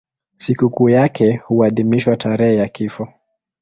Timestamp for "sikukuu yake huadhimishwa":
0.37-2.15